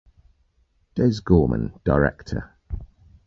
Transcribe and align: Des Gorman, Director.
Des 0.95 1.19
Gorman, 1.23 1.73
Director. 1.85 2.49